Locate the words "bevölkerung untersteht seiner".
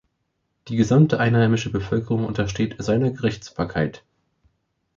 1.71-3.11